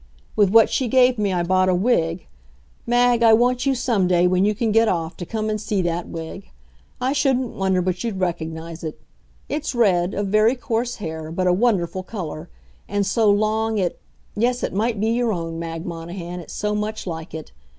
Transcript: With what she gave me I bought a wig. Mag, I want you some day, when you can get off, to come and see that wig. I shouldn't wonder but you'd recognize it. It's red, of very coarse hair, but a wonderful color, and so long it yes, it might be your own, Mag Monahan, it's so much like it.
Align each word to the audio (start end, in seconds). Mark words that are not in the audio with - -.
With 0.35 0.49
what 0.49 0.71
she 0.71 0.87
gave 0.87 1.19
me 1.19 1.31
I 1.31 1.43
bought 1.43 1.69
a 1.69 1.75
wig. 1.75 2.25
Mag, 2.87 3.21
I 3.21 3.33
want 3.33 3.67
you 3.67 3.75
some 3.75 4.07
day, 4.07 4.25
when 4.25 4.43
you 4.45 4.55
can 4.55 4.71
get 4.71 4.87
off, 4.87 5.15
to 5.17 5.27
come 5.27 5.47
and 5.47 5.61
see 5.61 5.83
that 5.83 6.07
wig. 6.07 6.49
I 6.99 7.13
shouldn't 7.13 7.49
wonder 7.53 7.83
but 7.83 8.03
you'd 8.03 8.19
recognize 8.19 8.83
it. 8.83 8.99
It's 9.47 9.75
red, 9.75 10.15
of 10.15 10.25
very 10.29 10.55
coarse 10.55 10.95
hair, 10.95 11.31
but 11.31 11.45
a 11.45 11.53
wonderful 11.53 12.01
color, 12.01 12.49
and 12.87 13.05
so 13.05 13.29
long 13.29 13.77
it 13.77 13.99
yes, 14.35 14.63
it 14.63 14.73
might 14.73 14.99
be 14.99 15.09
your 15.11 15.31
own, 15.31 15.59
Mag 15.59 15.85
Monahan, 15.85 16.39
it's 16.39 16.51
so 16.55 16.73
much 16.73 17.05
like 17.05 17.35
it. 17.35 17.51